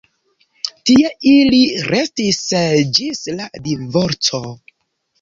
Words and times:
Tie 0.89 1.11
ili 1.33 1.59
restis 1.91 2.41
ĝis 3.01 3.23
la 3.39 3.49
divorco. 3.71 4.47